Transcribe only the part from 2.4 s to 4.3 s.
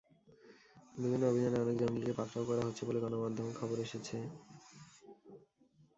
করা হচ্ছে বলেও গণমাধ্যমে খবর এসেছে।